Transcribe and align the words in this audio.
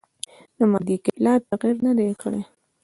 د 0.57 0.59
مادې 0.71 0.95
کتله 1.05 1.33
تغیر 1.49 1.75
نه 1.85 1.91
دی 1.97 2.09
کړی. 2.21 2.41